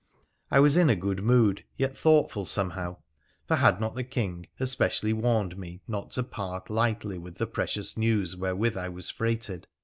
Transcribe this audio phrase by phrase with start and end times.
[0.49, 2.97] I was in a good mood, yet thoughtful somehow,
[3.47, 7.95] for had not the King especially warned me not to part lightly with the precious
[7.95, 9.67] news wherewith I was freighted